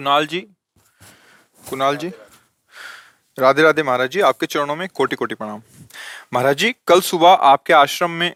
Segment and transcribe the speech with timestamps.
[0.00, 0.40] कुणाल जी।
[1.68, 2.08] कुणाल जी?
[3.38, 5.60] राधे राधे महाराज जी, आपके चरणों में कोटि कोटि प्रणाम।
[6.34, 8.32] महाराज जी, कल सुबह आपके आश्रम में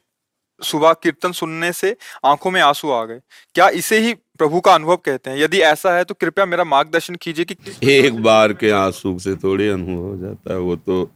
[0.61, 3.21] सुबह कीर्तन सुनने से आँखों में आँसू आ गए।
[3.55, 5.39] क्या इसे ही प्रभु का अनुभव कहते हैं?
[5.39, 7.57] यदि ऐसा है तो कृपया मेरा मार्गदर्शन कीजिए कि
[7.93, 11.11] एक बार के आँसू से थोड़ी अनुभव हो जाता है। वो तो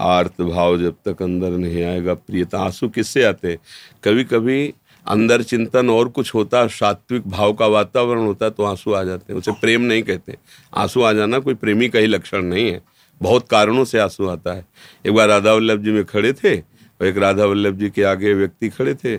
[0.00, 3.58] आर्त भाव जब तक अंदर नहीं आएगा, प्रियता आँसू किससे आते
[4.04, 4.74] कभी कभी
[5.08, 9.40] अंदर चिंतन और कुछ होता, सात्विक भाव का वातावरण होता तो आँसू आ जाते हैं।
[9.40, 10.36] उसे प्रेम नहीं कहते।
[10.74, 12.80] आँसू आ जाना कोई प्रेमी का ही लक्षण नहीं है।
[13.20, 14.66] बहुत कारणों से आँसू आता है।
[15.06, 18.34] एक बार राधा वल्लभ जी में खड़े थे, और एक राधा वल्लभ जी के आगे
[18.34, 19.16] व्यक्ति खड़े थे,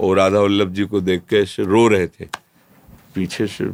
[0.00, 2.24] और राधा वल्लभ जी को देख के रो रहे थे।
[3.14, 3.64] पीछे से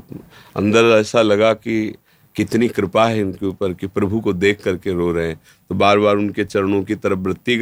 [0.56, 1.94] अंदर ऐसा लगा कि
[2.36, 5.98] कितनी कृपा है इनके ऊपर, कि प्रभु को देख करके रो रहे हैं। तो बार
[5.98, 7.61] बार उनके चरणों की तरफ़ वृत्ति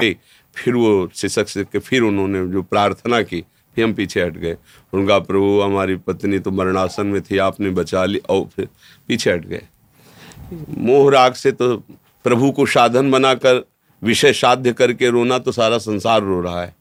[0.00, 3.44] फिर वो शिक्षक से के फिर उन्होंने जो प्रार्थना की,
[3.74, 4.56] फिर हम पीछे हट गए।
[4.92, 8.68] उनका प्रभु, हमारी पत्नी तो मरणासन में थी, आपने बचा ली, और फिर
[9.08, 9.62] पीछे हट गए।
[10.78, 11.76] मोह राग से तो
[12.24, 13.64] प्रभु को साधन बनाकर,
[14.02, 16.76] विषय साध्य करके रोना तो सारा संसार रो रहा है।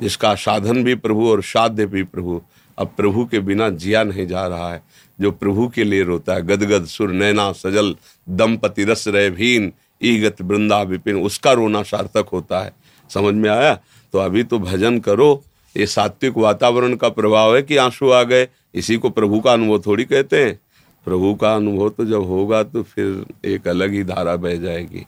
[0.00, 2.42] जिसका साधन भी प्रभु और साध्य भी प्रभु,
[2.78, 4.82] अब प्रभु के बिना जिया नहीं जा रहा है।
[5.20, 7.96] जो प्रभु के लिए रोता है, गदगद सुर, नैना, सजल,
[8.28, 12.72] दंपति, रस रहे भीन ईगत वृंदा विपिन उसका रोना सार्थक होता है।
[13.10, 13.74] समझ में आया?
[14.12, 15.44] तो अभी तो भजन करो।
[15.76, 19.78] ये सात्विक वातावरण का प्रभाव है कि आँसू आ गए। इसी को प्रभु का अनुभव
[19.86, 20.60] थोड़ी कहते हैं।
[21.04, 25.06] प्रभु का अनुभव तो जब होगा तो फिर एक अलग ही धारा बह जाएगी।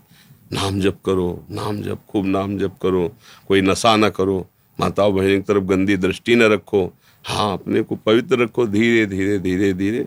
[0.52, 3.12] नाम जप करो, नाम जप, खूब नाम जप करो।
[3.48, 4.46] कोई नशा न करो।
[4.80, 6.92] माताओं बहन की तरफ़ गंदी दृष्टि न रखो।
[7.24, 10.06] हाँ अपने को पवित्र रखो। धीरे धीरे धीरे धीरे।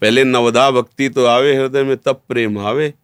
[0.00, 2.94] पहले नवदा भक्ति तो आवे, हृदय में तब प्रेम आवे।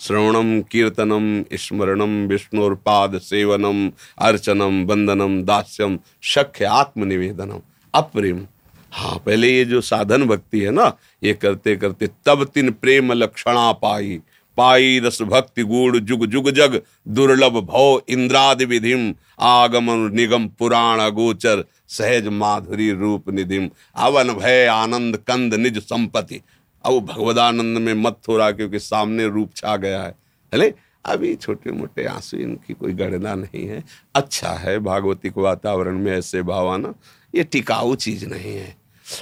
[0.00, 3.88] श्रवणम कीर्तनम स्मरणम विष्णुर्पाद सेवनम
[4.18, 7.60] अर्चनम वंदनम दास्यम शख्य आत्मनिवेदनम
[7.94, 8.46] अप्रेम।
[8.92, 13.70] हाँ पहले ये जो साधन भक्ति है ना, ये करते करते तब तीन प्रेम लक्षणा
[13.74, 14.20] पाई।
[14.58, 21.64] पाई रस भक्ति गुड़ जुग जुग जग, दुर्लभ भव इंद्रादि विधिम आगम निगम, पुराण गोचर,
[21.88, 26.40] सहज माधुरी रूप निधिम अवन भय, आनंद कंद, निज संपत्ति।
[26.86, 30.14] अब वो भगवदानंद में मत हो रहा क्योंकि सामने रूप छा गया है।
[30.52, 30.74] है
[31.04, 33.82] अभी छोटे मोटे आँसू, इनकी कोई गणना नहीं है।
[34.14, 36.94] अच्छा है भागवतिक वातावरण में ऐसे भाव आना,
[37.34, 38.74] ये टिकाऊ चीज़ नहीं है।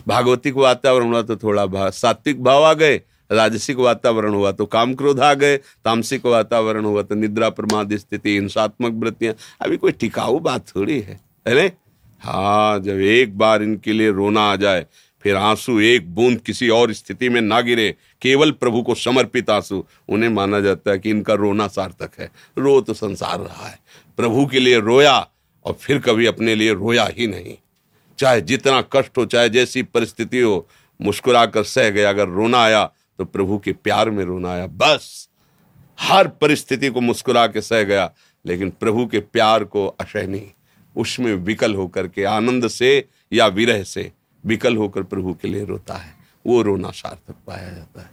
[0.08, 3.00] भागवतिक वातावरण हुआ तो थोड़ा भाव सात्विक भाव आ गए,
[3.30, 8.34] राजसिक वातावरण हुआ तो काम क्रोध आ गए, तामसिक वातावरण हुआ तो निद्रा प्रमाद स्थिति,
[8.34, 11.72] हिंसात्मक वृत्तियाँ। अभी कोई टिकाऊ बात थोड़ी है अरे
[12.22, 14.86] हाँ जब एक बार इनके लिए रोना आ जाए
[15.24, 19.84] फिर आँसू एक बूंद किसी और स्थिति में ना गिरे, केवल प्रभु को समर्पित आँसू।
[20.08, 23.78] उन्हें माना जाता है कि इनका रोना सार्थक है। रो तो संसार रहा है।
[24.16, 25.16] प्रभु के लिए रोया
[25.64, 27.54] और फिर कभी अपने लिए रोया ही नहीं।
[28.18, 30.66] चाहे जितना कष्ट हो, चाहे जैसी परिस्थिति हो
[31.00, 32.84] मुस्कुरा कर सह गया, अगर रोना आया
[33.18, 35.28] तो प्रभु के प्यार में रोना आया। बस,
[36.00, 38.12] हर परिस्थिति को मुस्कुरा के सह गया,
[38.46, 40.42] लेकिन प्रभु के प्यार को असहनी
[40.96, 44.10] उसमें विकल होकर के, आनंद से या विरह से
[44.44, 46.14] विकल होकर प्रभु के लिए रोता है।
[46.44, 48.08] वो रोना सार्थक पाया जाता है।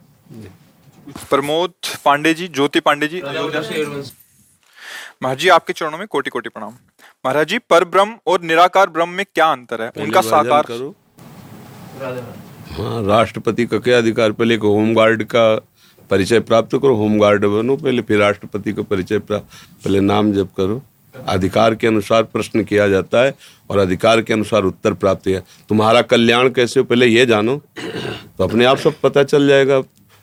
[1.30, 1.74] प्रमोद
[2.06, 6.74] पांडे जी ज्योति पांडे जी। महाराज जी आपके चरणों में कोटि कोटि प्रणाम।
[7.26, 9.92] महाराज जी पर ब्रह्म और निराकार ब्रह्म में क्या अंतर है?
[9.98, 10.96] उनका साकार करो।
[12.72, 14.32] हाँ राष्ट्रपति का क्या अधिकार?
[14.32, 15.56] पहले को होमगार्ड का
[16.10, 19.48] परिचय प्राप्त करो। होमगार्ड बनो पहले फिर राष्ट्रपति का परिचय प्राप्त
[19.84, 20.82] पहले नाम जप करो।
[21.16, 23.34] अधिकार के अनुसार प्रश्न किया जाता है
[23.70, 26.84] और अधिकार के अनुसार उत्तर प्राप्त है तुम्हारा कल्याण कैसे हो?
[26.84, 27.62] पहले ये जानो।
[28.38, 29.82] तो अपने आप सब पता चल जाएगा।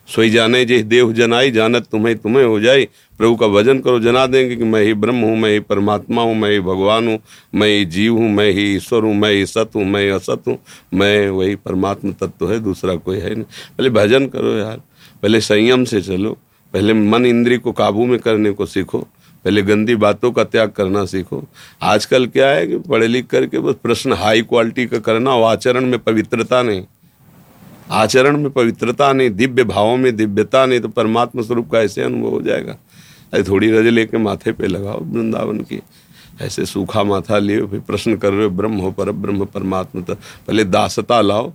[0.08, 2.85] सोई जाने जे देव जनाई, जानत तुम्हें तुम्हें हो जाए
[3.19, 6.35] प्रभु का भजन करो, जना देंगे कि मैं ही ब्रह्म हूँ, मैं ही परमात्मा हूँ,
[6.35, 7.19] मैं ही भगवान हूँ,
[7.55, 10.43] मैं ही जीव हूँ, मैं ही ईश्वर हूँ, मैं ही सत हूँ, मैं ही असत
[10.49, 10.58] हूँ,
[10.94, 14.81] मैं वही परमात्मा तत्व है, दूसरा कोई है नहीं। पहले भजन करो यार।
[15.23, 16.38] पहले संयम से चलो।
[16.73, 19.08] पहले मन इंद्री को काबू में करने को सीखो।
[19.44, 21.44] पहले गंदी बातों का त्याग करना सीखो।
[21.82, 25.87] आजकल क्या है कि पढ़े लिख करके बस प्रश्न हाई क्वालिटी का करना और आचरण
[25.87, 26.85] में पवित्रता नहीं।
[27.90, 32.31] आचरण में पवित्रता नहीं, दिव्य भावों में दिव्यता नहीं तो परमात्मा स्वरूप का ऐसे अनुभव
[32.31, 32.76] हो जाएगा।
[33.32, 35.81] अरे थोड़ी रज लेके माथे पे लगाओ वृंदावन की।
[36.43, 40.14] ऐसे सूखा माथा लिए, फिर प्रश्न कर रहे हो, ब्रह्म हो पर ब्रह्म परमात्मा तो
[40.14, 41.49] पहले दासता लाओ।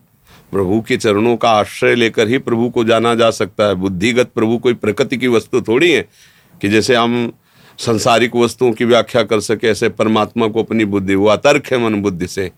[0.51, 4.57] प्रभु के चरणों का आश्रय लेकर ही प्रभु को जाना जा सकता है। बुद्धिगत प्रभु
[4.57, 6.07] कोई प्रकृति की वस्तु थोड़ी है
[6.61, 7.31] कि जैसे हम
[7.77, 12.01] संसारिक वस्तुओं की व्याख्या कर सके, ऐसे परमात्मा को अपनी बुद्धि, वो अतर्क है मन
[12.01, 12.51] बुद्धि से।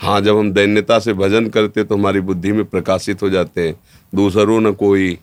[0.00, 3.80] हाँ जब हम दैन्यता से भजन करते तो हमारी बुद्धि में प्रकाशित हो जाते हैं।
[4.14, 5.18] दूसरों न कोई।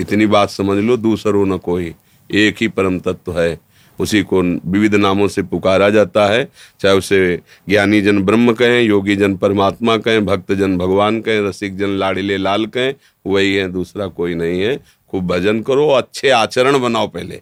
[0.00, 1.94] इतनी बात समझ लो, दूसरों न कोई।
[2.34, 3.60] एक ही परम तत्व है।
[4.00, 6.48] उसी को विविध नामों से पुकारा जाता है।
[6.80, 11.76] चाहे उसे ज्ञानी जन ब्रह्म कहें, योगी जन परमात्मा कहें, भक्त जन भगवान कहें, रसिक
[11.76, 12.94] जन लाड़िले लाल कहें,
[13.26, 14.76] वही है, दूसरा कोई नहीं है।
[15.10, 17.40] खूब भजन करो, अच्छे आचरण बनाओ पहले।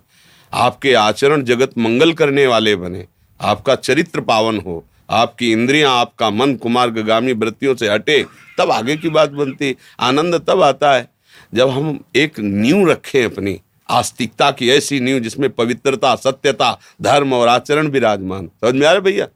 [0.54, 3.06] आपके आचरण जगत मंगल करने वाले बने।
[3.40, 8.26] आपका चरित्र पावन हो। आपकी इंद्रियाँ आपका मन कुमार कुमार्गामी वृत्तियों से हटे,
[8.58, 11.08] तब आगे की बात बनती। आनंद तब आता है
[11.54, 13.60] जब हम एक नींव रखें अपनी।
[13.90, 19.00] आस्तिकता की ऐसी नींव जिसमें पवित्रता, सत्यता, धर्म और आचरण विराजमान। समझ में आ रहा
[19.00, 19.28] भैया?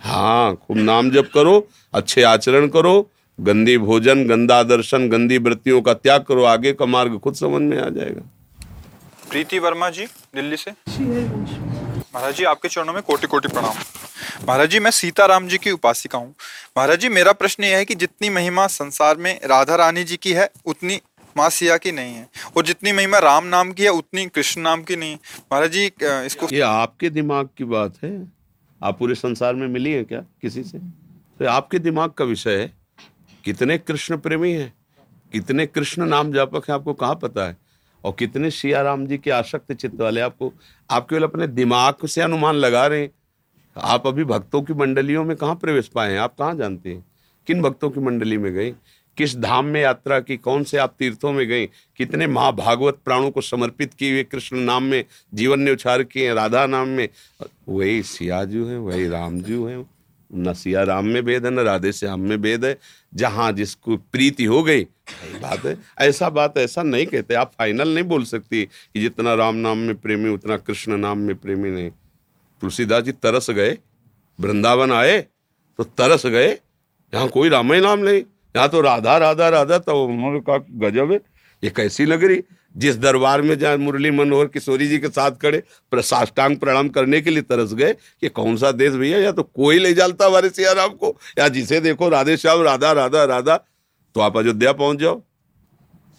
[0.00, 3.10] हाँ खूब नाम जप करो, अच्छे आचरण करो,
[3.40, 7.78] गंदी भोजन, गंदा दर्शन, गंदी वृत्तियों का त्याग करो, आगे का मार्ग खुद समझ में
[7.78, 8.22] आ जाएगा।
[9.32, 13.76] प्रीति वर्मा जी दिल्ली से। महाराज जी आपके चरणों में कोटि कोटि प्रणाम।
[14.48, 16.34] महाराज जी मैं सीताराम जी की उपासिका हूँ।
[16.78, 20.32] महाराज जी मेरा प्रश्न यह है कि जितनी महिमा संसार में राधा रानी जी की
[20.32, 21.00] है उतनी
[21.36, 24.82] माँ सिया की नहीं है। और जितनी महिमा राम नाम की है उतनी कृष्ण नाम
[24.82, 25.18] की नहीं। है
[25.52, 28.12] महाराज जी इसको ये आपके दिमाग की बात है।
[28.80, 30.78] आप पूरे संसार में मिली है क्या किसी से?
[30.78, 32.72] तो आपके दिमाग का विषय है
[33.44, 34.72] कितने कृष्ण प्रेमी हैं
[35.32, 37.56] कितने कृष्ण नाम जापक हैं आपको कहाँ पता है?
[38.04, 40.52] और कितने सिया राम जी के आसक्त चित्त वाले आपको,
[40.90, 43.10] आप केवल अपने दिमाग से अनुमान लगा रहे हैं।
[43.76, 46.18] आप अभी भक्तों की मंडलियों में कहाँ प्रवेश पाए हैं?
[46.18, 47.04] आप कहाँ जानते हैं?
[47.46, 48.74] किन भक्तों की मंडली में गए?
[49.16, 50.36] किस धाम में यात्रा की?
[50.36, 51.66] कौन से आप तीर्थों में गए?
[51.96, 55.04] कितने महाभागवत प्राणों को समर्पित किए हुए कृष्ण नाम में
[55.34, 57.08] जीवन ने उछार किए राधा नाम में?
[57.68, 60.01] वही सियाजू है, वही रामजू है।
[60.34, 62.78] न सिया राम में भेद है, न राधे श्याम में भेद है।
[63.14, 64.84] जहाँ जिसको प्रीति हो गई
[65.42, 69.54] बात है। ऐसा बात ऐसा नहीं कहते। आप फाइनल नहीं बोल सकती कि जितना राम
[69.54, 71.90] नाम में प्रेमी, उतना कृष्ण नाम में प्रेमी नहीं।
[72.62, 73.78] तुलसीदास जी तरस गए,
[74.38, 75.20] वृंदावन आए
[75.78, 76.50] तो तरस गए।
[77.12, 78.22] यहाँ कोई राम ही नाम नहीं।
[78.56, 81.20] यहाँ तो राधा राधा राधा तो उन्होंने कहा गजब है।
[81.64, 82.42] ये कैसी लग रही?
[82.76, 85.62] जिस दरबार में जहाँ मुरली मनोहर किशोरी जी के साथ खड़े
[85.94, 89.78] साष्टांग प्रणाम करने के लिए तरस गए कि कौन सा देश भैया, या तो कोई
[89.78, 93.56] ले जाता हमारे सियाराम को, या जिसे देखो राधे श्याम, राधा राधा राधा
[94.14, 95.22] तो आप अयोध्या पहुँच जाओ।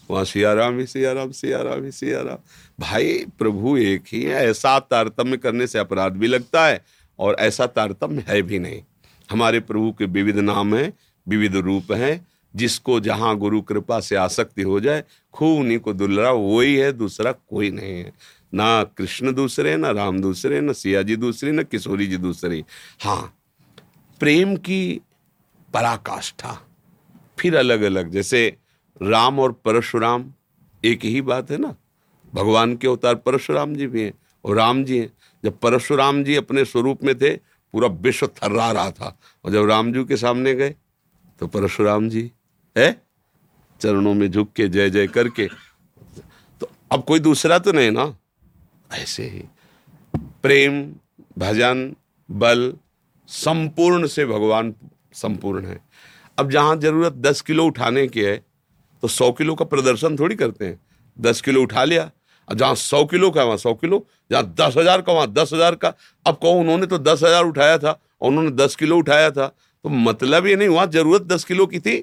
[0.10, 2.38] वहाँ सियाराम ही सियाराम सियाराम ही सियाराम।
[2.80, 6.84] भाई, प्रभु एक ही है, ऐसा तारतम्य करने से अपराध भी लगता है,
[7.20, 8.82] और ऐसा तारतम्य है भी नहीं।
[9.30, 10.94] हमारे प्रभु के विविध नाम हैं,
[11.28, 12.16] विविध रूप हैं
[12.56, 17.32] जिसको जहाँ गुरु कृपा से आसक्ति हो जाए, खूब उन्हीं को दुलरा, वही है, दूसरा
[17.32, 18.14] कोई नहीं है।
[18.54, 22.64] ना कृष्ण दूसरे, ना राम दूसरे, ना सिया जी दूसरी, ना किशोरी जी दूसरी।
[23.04, 23.34] हाँ
[24.22, 25.02] प्रेम की
[25.74, 26.60] पराकाष्ठा,
[27.40, 28.46] फिर अलग अलग जैसे
[29.02, 30.32] राम और परशुराम,
[30.84, 31.76] एक ही बात है ना?
[32.34, 34.14] भगवान के अवतार परशुराम जी भी हैं
[34.46, 35.12] और राम जी हैं।
[35.44, 37.36] जब परशुराम जी अपने स्वरूप में थे,
[37.74, 40.76] पूरा विश्व थर्रा रहा था। और जब राम जी के सामने गए
[41.42, 42.32] तो परशुराम जी
[42.76, 42.92] है?
[43.82, 45.48] चरणों में झुक के, जय जय करके।
[46.62, 48.14] तो अब कोई दूसरा तो नहीं ना?
[48.92, 49.44] ऐसे ही।
[50.44, 50.84] प्रेम,
[51.38, 51.94] भजन,
[52.30, 52.74] बल
[53.30, 54.74] संपूर्ण से भगवान
[55.16, 55.80] संपूर्ण है।
[56.38, 58.36] अब जहाँ ज़रूरत दस किलो उठाने की है
[59.04, 60.80] तो सौ किलो का प्रदर्शन थोड़ी करते हैं।
[61.18, 62.04] दस किलो उठा लिया
[62.48, 65.76] और जहाँ सौ किलो का वहाँ सौ किलो, जहाँ दस हज़ार का, वहाँ दस हज़ार
[65.76, 65.94] का।
[66.26, 69.90] अब कहो, उन्होंने तो दस हज़ार उठाया था, और उन्होंने दस किलो उठाया था। तो
[69.90, 71.98] मतलब ये नहीं वहाँ ज़रूरत दस किलो की थी?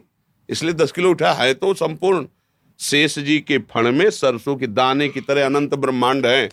[0.51, 2.27] इसलिए दस किलो उठा है तो संपूर्ण
[2.81, 6.49] शेष जी के फण में सरसों के दाने की तरह अनंत ब्रह्मांड है।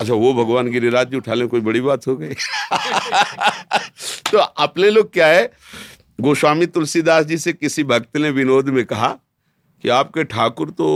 [0.00, 2.34] अच्छा वो भगवान गिरिराज जी उठा ले कोई बड़ी बात हो गई?
[4.32, 5.50] तो अपने लोग क्या है?
[6.20, 9.08] गोस्वामी तुलसीदास जी से किसी भक्त ने विनोद में कहा
[9.84, 10.88] कि आपके ठाकुर तो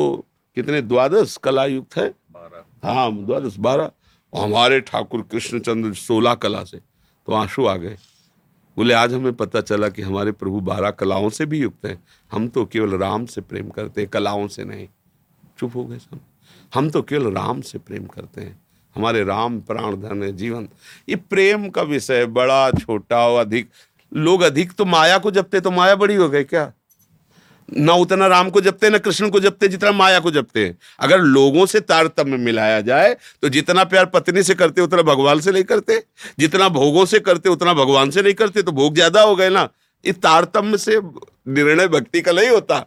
[0.56, 2.06] कितने द्वादश कला युक्त है
[2.84, 3.90] हाँ द्वादश बारह।
[4.32, 7.96] हमारे ठाकुर कृष्णचंद्र सोलह कला से तो आँसू आ गए।
[8.76, 12.48] बोले, आज हमें पता चला कि हमारे प्रभु बारह कलाओं से भी युक्त हैं। हम
[12.48, 14.88] तो केवल राम से प्रेम करते हैं, कलाओं से नहीं।
[15.58, 16.20] चुप हो गए सब।
[16.74, 18.60] हम तो केवल राम से प्रेम करते हैं।
[18.94, 20.68] हमारे राम प्राण धन है, जीवन।
[21.08, 23.70] ये प्रेम का विषय बड़ा, छोटा और अधिक।
[24.14, 26.72] लोग अधिक तो माया को जपते तो माया बड़ी हो गई क्या?
[27.70, 31.18] न उतना राम को जपते, न कृष्ण को जपते, जितना माया को जपते हैं। अगर
[31.20, 35.64] लोगों से तारतम्य मिलाया जाए तो जितना प्यार पत्नी से करते, उतना भगवान से नहीं
[35.64, 36.02] करते।
[36.38, 39.68] जितना भोगों से करते, उतना भगवान से नहीं करते तो भोग ज़्यादा हो गए ना।
[40.04, 41.00] इस तारतम्य से
[41.50, 42.78] निर्णय भक्ति का नहीं होता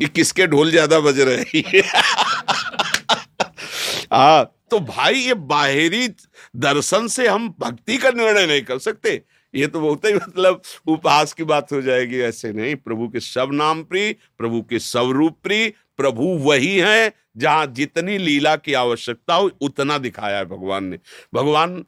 [0.00, 1.60] कि किसके ढोल ज़्यादा बज रहे
[4.12, 6.08] हाँ तो भाई, ये बाहरी
[6.56, 9.20] दर्शन से हम भक्ति का निर्णय नहीं कर सकते।
[9.54, 13.50] ये तो बहुत ही मतलब उपहास की बात हो जाएगी, ऐसे नहीं। प्रभु के सब
[13.52, 19.34] नाम प्रिय प्रभु के सब रूप प्रिय प्रभु वही है, जहाँ जितनी लीला की आवश्यकता
[19.34, 20.98] हो, उतना दिखाया है भगवान ने।
[21.34, 21.84] भगवान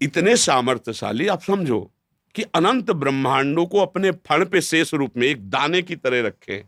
[0.00, 1.80] इतने सामर्थ्यशाली, आप समझो
[2.34, 6.64] कि अनंत ब्रह्मांडों को अपने फण पे शेष रूप में एक दाने की तरह रखे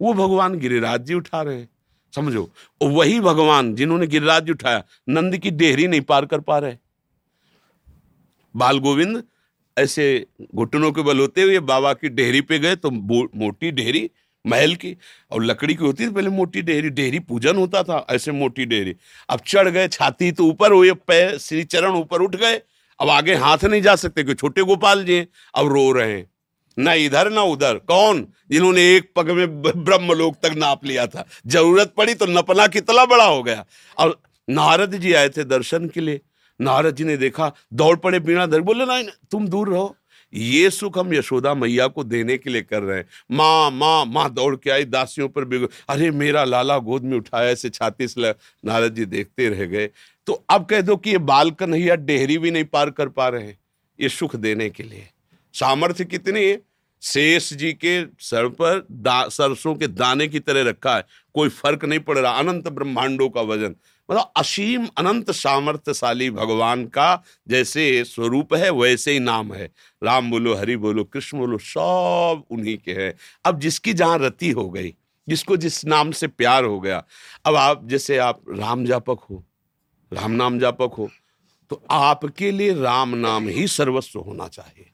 [0.00, 1.68] वो भगवान गिरिराज जी उठा रहे हैं,
[2.14, 2.48] समझो।
[2.80, 6.76] वही भगवान जिन्होंने गिरिराज उठाया, नंद की डेहरी नहीं पार कर पा रहे।
[8.54, 9.22] बाल गोविंद
[9.76, 14.10] ऐसे घुटनों के बल होते हुए बाबा की डेहरी पे गए तो मोटी डेहरी,
[14.44, 14.96] महल की,
[15.30, 18.94] और लकड़ी की होती थी पहले मोटी डेहरी डेहरी पूजन होता था, ऐसे मोटी डेहरी।
[19.28, 22.60] अब चढ़ गए, छाती तो ऊपर हुए पैर श्री चरण ऊपर उठ गए,
[23.00, 25.18] अब आगे हाथ नहीं जा सकते क्योंकि छोटे गोपाल जी
[25.54, 26.26] अब रो रहे हैं।
[26.76, 28.26] ना इधर, ना उधर, कौन?
[28.50, 33.24] जिन्होंने एक पग में ब्रह्मलोक तक नाप लिया था। ज़रूरत पड़ी तो नपना कितना बड़ा
[33.24, 33.64] हो गया।
[33.98, 36.20] और नारद जी आए थे दर्शन के लिए
[36.60, 39.94] नारद जी ने देखा, दौड़ पड़े बीणा दर, बोले ना तुम दूर रहो।
[40.32, 44.28] ये सुख हम यशोदा मैया को देने के लिए कर रहे हैं। माँ माँ माँ,
[44.30, 48.30] दौड़ के आई, दासियों पर बिगड़ अरे, मेरा लाला गोद में उठाया ऐसे छाती से
[48.64, 49.88] नारद जी देखते रह गए।
[50.26, 53.42] तो अब कह दो कि ये बाल कन्हैया डेहरी भी नहीं पार कर पा रहे
[53.42, 53.58] हैं,
[53.98, 55.08] ये सुख देने के लिए।
[55.54, 56.60] सामर्थ्य कितनी है?
[57.04, 58.86] शेष जी के सर पर
[59.30, 63.40] सरसों के दाने की तरह रखा है। कोई फ़र्क नहीं पड़ रहा। अनंत ब्रह्मांडों का
[63.42, 63.74] वज़न।
[64.08, 69.70] मतलब असीम अनंत सामर्थ्यशाली भगवान का जैसे स्वरूप है, वैसे ही नाम है।
[70.02, 73.12] राम बोलो, हरि बोलो, कृष्ण बोलो, सब उन्हीं के हैं।
[73.44, 74.94] अब जिसकी जहाँ रति हो गई,
[75.28, 77.02] जिसको जिस नाम से प्यार हो गया,
[77.46, 79.44] अब आप जैसे आप राम जापक हो,
[80.12, 81.10] राम नाम जापक हो
[81.70, 84.90] तो आपके लिए राम नाम ही सर्वस्व होना चाहिए।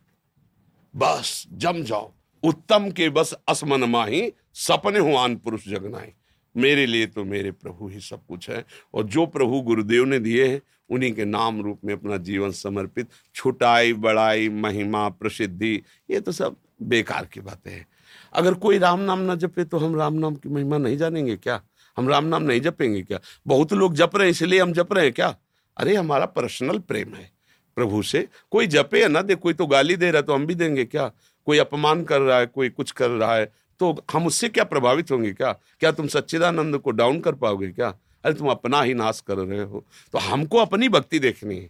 [0.97, 6.15] बस, जम जाओ। उत्तम के बस असमन माही, सपने हो आन पुरुष जगनाए
[6.57, 10.49] मेरे लिए तो मेरे प्रभु ही सब कुछ है। और जो प्रभु गुरुदेव ने दिए
[10.49, 16.33] हैं, उन्हीं के नाम रूप में अपना जीवन समर्पित, छुटाई, बड़ाई, महिमा, प्रसिद्धि, ये तो
[16.33, 17.87] सब बेकार की बातें हैं।
[18.33, 21.63] अगर कोई राम नाम ना जपे तो हम राम नाम की महिमा नहीं जानेंगे क्या?
[21.97, 23.21] हम राम नाम नहीं जपेंगे क्या?
[23.47, 25.37] बहुत लोग जप रहे हैं, इसलिए हम जप रहे हैं क्या?
[25.77, 27.40] अरे, हमारा पर्सनल प्रेम है।
[27.77, 30.47] प्रभु से। कोई जपे या ना दे, कोई तो गाली दे रहा है तो हम
[30.47, 31.11] भी देंगे क्या?
[31.47, 35.11] कोई अपमान कर रहा है, कोई कुछ कर रहा है तो हम उससे क्या प्रभावित
[35.11, 35.53] होंगे क्या?
[35.81, 37.89] क्या तुम सच्चिदानंद को डाउन कर पाओगे क्या?
[38.25, 41.69] अरे तुम अपना ही नाश कर रहे हो। तो हमको अपनी भक्ति देखनी है।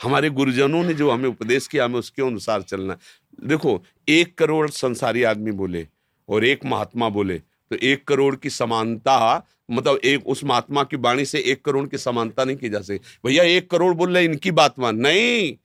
[0.00, 2.96] हमारे गुरुजनों ने जो हमें उपदेश किया, हमें उसके अनुसार चलना
[3.44, 5.86] देखो, एक करोड़ संसारी आदमी बोले
[6.28, 11.24] और एक महात्मा बोले तो एक करोड़ की समानता मतलब एक उस महात्मा की वाणी
[11.24, 14.50] से एक करोड़ की समानता नहीं की जा सकती भैया, एक करोड़ बोल रहे इनकी
[14.50, 15.56] बात मान। नहीं,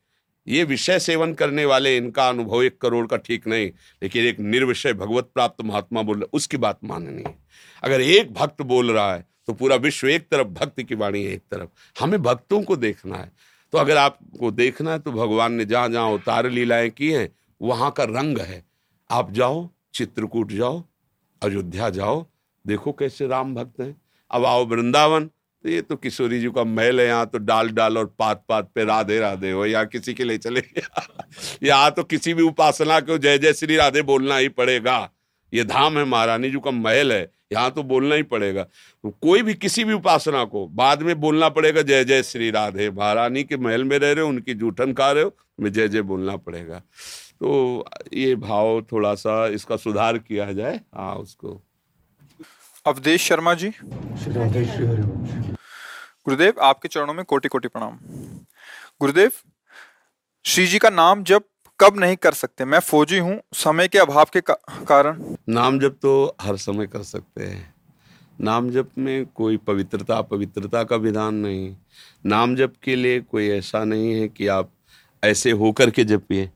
[0.48, 3.72] ये विषय सेवन करने वाले, इनका अनुभव एक करोड़ का ठीक नहीं।
[4.04, 7.36] लेकिन एक निर्विषय भगवत प्राप्त महात्मा बोल रहे, उसकी बात माननी है।
[7.84, 11.34] अगर एक भक्त बोल रहा है तो पूरा विश्व एक तरफ़ भक्त की वाणी है
[11.34, 11.70] एक तरफ़।
[12.00, 13.32] हमें भक्तों को देखना है।
[13.74, 17.30] तो अगर आपको देखना है तो भगवान ने जहाँ जहाँ उतार लीलाएँ की हैं,
[17.62, 18.64] वहाँ का रंग है।
[19.10, 20.84] आप जाओ, चित्रकूट जाओ
[21.46, 22.26] अयोध्या जाओ,
[22.66, 23.96] देखो कैसे राम भक्त हैं।
[24.32, 27.98] अब आओ वृंदावन तो ये तो किशोरी जी का महल है, यहाँ तो डाल डाल
[27.98, 30.62] और पात पात पे राधे राधे हो या किसी के लिए चले
[31.64, 34.98] यहाँ तो किसी भी उपासना को जय जय श्री राधे बोलना ही पड़ेगा।
[35.54, 38.66] ये धाम है महारानी जी का महल है यहाँ तो बोलना ही पड़ेगा।
[39.04, 43.44] कोई भी किसी भी उपासना को, बाद में बोलना पड़ेगा, जय जय श्री राधे महारानी
[43.44, 46.36] के महल में रह रहे हो, उनकी जूठन खा रहे हो मैं जय जय बोलना
[46.38, 46.80] पड़ेगा।
[47.40, 51.62] तो ये भाव थोड़ा सा इसका सुधार किया जाए हाँ उसको।
[52.86, 53.72] अवधेश शर्मा जी।
[56.26, 57.98] गुरुदेव, आपके चरणों में कोटि कोटि प्रणाम।
[59.02, 59.32] गुरुदेव
[60.46, 61.44] श्री जी का नाम जब
[61.80, 62.66] कब नहीं कर सकते?
[62.66, 64.54] मैं फौजी हूँ समय के अभाव के का,
[64.88, 67.76] कारण। नाम जब तो हर समय कर सकते हैं।
[68.42, 71.76] नाम जप में कोई पवित्रता पवित्रता का विधान नहीं।
[72.26, 74.70] नाम जप के लिए कोई ऐसा नहीं है कि आप
[75.24, 76.50] ऐसे होकर के जपिए।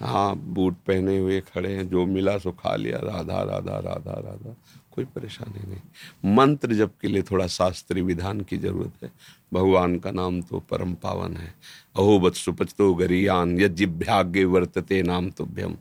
[0.00, 4.56] हाँ बूट पहने हुए खड़े हैं जो मिला सो खा लिया। राधा राधा राधा राधा।
[4.98, 9.10] कोई परेशानी नहीं। मंत्र जप के लिए थोड़ा शास्त्रीय विधान की ज़रूरत है।
[9.52, 11.54] भगवान का नाम तो परम पावन है।
[11.96, 15.76] अहो सुपचतो गरियान यज्ञभ्याग्य वर्तते नाम तुभ्यम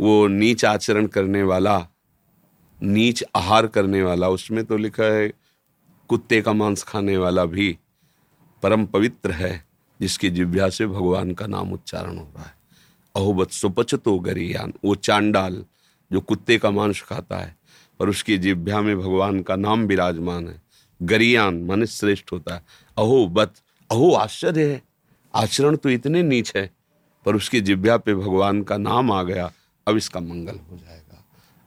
[0.00, 1.78] वो नीच आचरण करने वाला,
[2.80, 5.32] नीच आहार करने वाला, उसमें तो लिखा है,
[6.10, 7.78] कुत्ते का मांस खाने वाला भी
[8.62, 9.64] परम पवित्र है,
[10.00, 12.54] जिसकी जिभ्या से भगवान का नाम उच्चारण हो रहा है।
[13.16, 15.64] अहोबत सुपच तो गरियान, वो चांडाल
[16.10, 17.56] जो कुत्ते का मांस खाता है
[18.00, 20.62] और उसकी जिभ्या में भगवान का नाम विराजमान है।
[21.02, 22.62] गरियान मन श्रेष्ठ होता है।
[22.98, 23.54] अहो, बत,
[23.90, 24.82] अहो, आश्चर्य है।
[25.34, 26.70] आचरण तो इतने नीच है,
[27.26, 29.52] पर उसकी जिभ्या पे भगवान का नाम आ गया,
[29.88, 31.24] अब इसका मंगल हो जाएगा।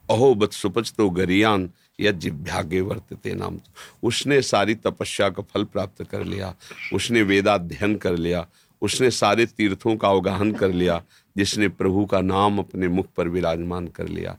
[0.09, 3.71] अहो, बत सुपच तो गरियान, या जिभ्यागे वर्तते नाम तो।
[4.07, 6.55] उसने सारी तपस्या का फल प्राप्त कर लिया,
[6.93, 8.47] उसने वेदाध्ययन कर लिया,
[8.81, 11.03] उसने सारे तीर्थों का अवगाहन कर लिया,
[11.37, 14.37] जिसने प्रभु का नाम अपने मुख पर विराजमान कर लिया।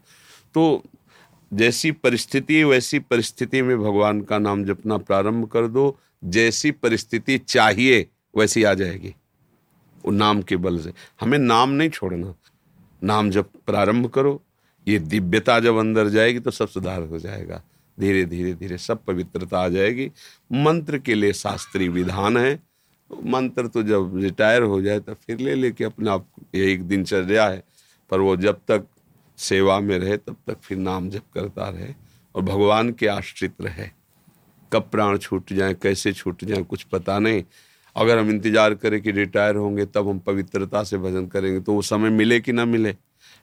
[0.55, 0.83] तो
[1.55, 8.09] जैसी परिस्थिति, वैसी परिस्थिति में भगवान का नाम जपना प्रारंभ कर दो। जैसी परिस्थिति चाहिए,
[8.37, 9.15] वैसी आ जाएगी।
[10.07, 12.35] वो नाम के बल से। हमें नाम नहीं छोड़ना।
[13.05, 14.43] नाम जब प्रारंभ करो,
[14.89, 17.63] ये दिव्यता जब अंदर जाएगी तो सब सुधार हो जाएगा।
[18.01, 20.11] धीरे धीरे धीरे सब पवित्रता आ जाएगी।
[20.53, 22.63] मंत्र के लिए शास्त्रीय विधान है।
[23.25, 27.47] मंत्र तो जब रिटायर हो जाए तो फिर ले लेके अपने आप ये एक दिनचर्या
[27.47, 27.65] है।
[28.11, 28.87] पर वो जब तक
[29.39, 31.93] सेवा में रहे, तब तक फिर नाम जप करता रहे
[32.35, 33.89] और भगवान के आश्रित रहे।
[34.73, 37.43] कब प्राण छूट जाए, कैसे छूट जाए, कुछ पता नहीं।
[37.97, 41.83] अगर हम इंतज़ार करें कि रिटायर होंगे, तब हम पवित्रता से भजन करेंगे तो वो
[41.83, 42.95] समय मिले कि ना मिले,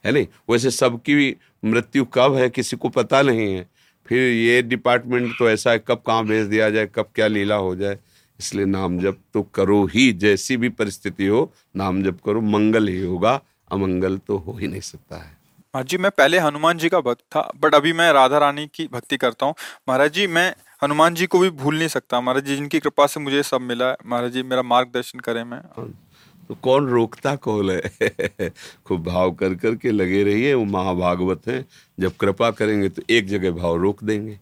[0.06, 0.28] है नहीं?
[0.50, 3.70] वैसे सबकी मृत्यु कब है, किसी को पता नहीं है।
[4.06, 7.76] फिर ये डिपार्टमेंट तो ऐसा है, कब कहाँ भेज दिया जाए, कब क्या लीला हो
[7.76, 7.98] जाए,
[8.40, 13.00] इसलिए नाम जप तो करो ही, जैसी भी परिस्थिति हो, नाम जप करो, मंगल ही
[13.02, 15.40] होगा, अमंगल तो हो ही नहीं सकता है।
[15.76, 18.88] महाराज जी मैं पहले हनुमान जी का भक्त था बट अभी मैं राधा रानी की
[18.94, 19.54] भक्ति करता हूँ।
[19.90, 20.54] महाराज जी मैं
[20.84, 23.90] हनुमान जी को भी भूल नहीं सकता। महाराज जी जिनकी कृपा से मुझे सब मिला
[23.90, 25.88] है महाराज जी मेरा मार्गदर्शन करें मैं। हाँ,
[26.50, 28.50] तो कौन रोकता कौन है?
[28.86, 31.66] खूब भाव कर कर के लगे रहिए वो महाभागवत हैं।
[32.00, 34.40] जब कृपा करेंगे तो एक जगह भाव रोक देंगे।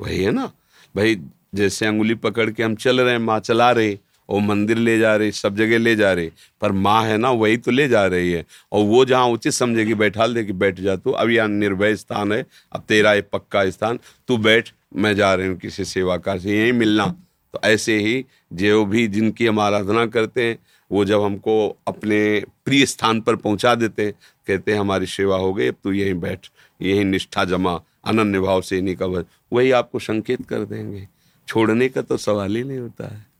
[0.00, 0.50] वही है ना?
[0.96, 1.20] भाई
[1.54, 5.16] जैसे अंगुली पकड़ के हम चल रहे हैं माँ चला रहे वो मंदिर ले जा
[5.16, 6.30] रही, सब जगह ले जा रही,
[6.60, 9.94] पर माँ है ना, वही तो ले जा रही है। और वो जहाँ उचित समझेगी,
[9.94, 13.70] बैठा दे कि बैठ जा तू, अब यहाँ निर्भय स्थान है, अब तेरा ये पक्का
[13.70, 17.06] स्थान, तू बैठ, मैं जा रही हूँ किसी सेवा कार से, यहीं मिलना।
[17.54, 20.58] तो ऐसे ही जो भी जिनकी हम आराधना करते हैं,
[20.90, 21.54] वो जब हमको
[21.88, 24.12] अपने प्रिय स्थान पर पहुँचा देते हैं,
[24.46, 26.46] कहते हैं, हमारी सेवा हो गई, अब तू यहीं बैठ,
[26.82, 31.06] यहीं निष्ठा जमा, अनन्य भाव से इन्हीं का वही आपको संकेत कर देंगे।
[31.48, 33.31] छोड़ने का तो सवाल ही नहीं होता है।